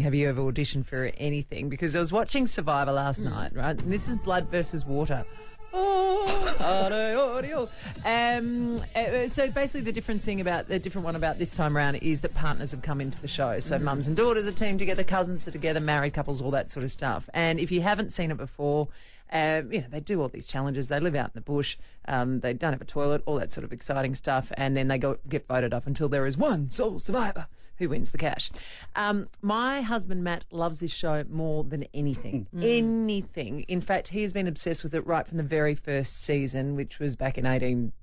[0.00, 1.68] Have you ever auditioned for anything?
[1.68, 3.80] Because I was watching Survivor last night, right?
[3.80, 5.24] And this is Blood versus Water.
[5.72, 7.68] Oh.
[8.04, 11.96] Um, uh, so basically, the different thing about the different one about this time around
[11.96, 13.60] is that partners have come into the show.
[13.60, 16.84] So mums and daughters are teamed together, cousins are together, married couples, all that sort
[16.84, 17.28] of stuff.
[17.34, 18.88] And if you haven't seen it before,
[19.30, 20.88] um, you know they do all these challenges.
[20.88, 21.76] They live out in the bush.
[22.06, 24.98] Um, they don't have a toilet, all that sort of exciting stuff, and then they
[24.98, 27.46] go get voted up until there is one sole survivor
[27.78, 28.50] who wins the cash.
[28.96, 32.46] Um, my husband Matt loves this show more than anything.
[32.60, 33.62] Anything.
[33.62, 36.98] In fact, he has been obsessed with it right from the very first season, which
[36.98, 37.46] was back in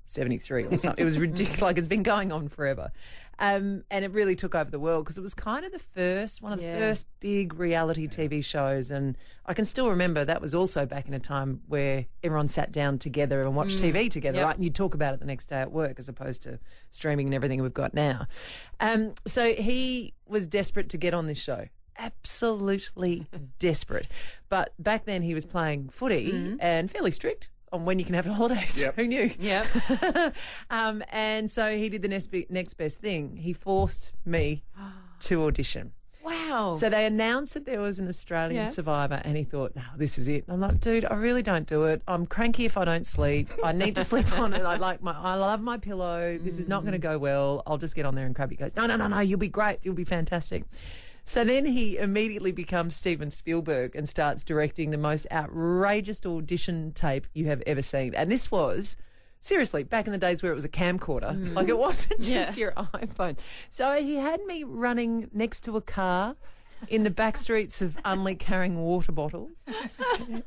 [0.08, 1.02] 1873 or something.
[1.02, 1.60] it was ridiculous.
[1.62, 2.90] Like it's been going on forever.
[3.38, 6.40] Um, and it really took over the world because it was kind of the first,
[6.40, 8.90] one of the first big reality TV shows.
[8.90, 12.72] And I can still remember that was also back in a time where everyone sat
[12.72, 14.46] down together and watched TV together, Yep.
[14.46, 14.54] right?
[14.56, 17.34] And you'd talk about it the next day at work as opposed to streaming and
[17.34, 18.26] everything we've got now.
[18.80, 21.66] Um, so he was desperate to get on this show.
[21.98, 23.26] Absolutely
[23.58, 24.06] desperate.
[24.48, 28.24] But back then he was playing footy and fairly strict on when you can have
[28.24, 28.80] the holidays.
[28.80, 28.94] Yep.
[28.96, 29.30] Who knew?
[29.38, 29.66] Yep.
[30.70, 33.36] um, and so he did the next, be- next best thing.
[33.36, 34.64] He forced me
[35.20, 35.92] to audition.
[36.24, 36.74] Wow.
[36.76, 38.68] So they announced that there was an Australian Yeah.
[38.70, 41.68] survivor, and he thought, "No, this is it." And I'm like, "Dude, I really don't
[41.68, 42.02] do it.
[42.08, 43.48] I'm cranky if I don't sleep.
[43.62, 44.62] I need to sleep on it.
[44.62, 46.36] I like my, I love my pillow.
[46.36, 47.62] This is not going to go well.
[47.64, 49.20] I'll just get on there and crap." He goes, "No, no, no, no.
[49.20, 49.78] You'll be great.
[49.84, 50.64] You'll be fantastic."
[51.28, 57.26] So then he immediately becomes Steven Spielberg and starts directing the most outrageous audition tape
[57.34, 58.14] you have ever seen.
[58.14, 58.96] And this was
[59.40, 61.52] seriously back in the days where it was a camcorder, mm.
[61.52, 62.60] like it wasn't just Yeah.
[62.60, 63.38] your iPhone.
[63.70, 66.36] So he had me running next to a car
[66.88, 69.64] in the back streets of Unley carrying water bottles.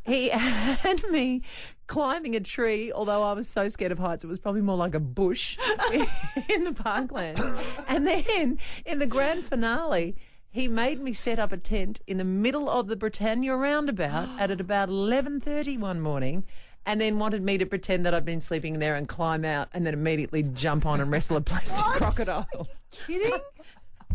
[0.05, 1.41] He had me
[1.87, 4.95] climbing a tree, although I was so scared of heights, it was probably more like
[4.95, 5.57] a bush
[6.49, 7.41] in the parkland.
[7.87, 10.15] And then in the grand finale,
[10.51, 14.51] he made me set up a tent in the middle of the Britannia roundabout at
[14.51, 16.43] about 11.30 one morning
[16.85, 19.85] and then wanted me to pretend that I'd been sleeping there and climb out and
[19.85, 22.67] then immediately jump on and wrestle a plastic crocodile.
[23.07, 23.31] kidding?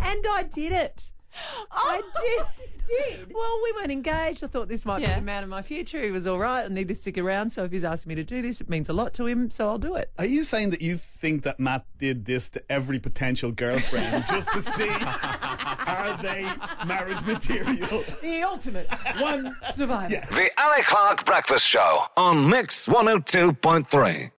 [0.00, 1.12] And I did it.
[1.71, 2.71] I did.
[3.33, 4.45] Well, we weren't engaged.
[4.45, 6.03] I thought this might be the man of my future.
[6.03, 6.65] He was all right.
[6.65, 7.50] I need to stick around.
[7.50, 9.50] So if he's asking me to do this, it means a lot to him.
[9.50, 10.11] So I'll do it.
[10.19, 14.49] Are you saying that you think that Matt did this to every potential girlfriend just
[14.53, 14.89] to see
[15.87, 16.43] are they
[16.87, 18.05] marriage material?
[18.23, 20.23] The ultimate one survivor.
[20.31, 24.31] The Ali Clark Breakfast Show on Mix 102.3.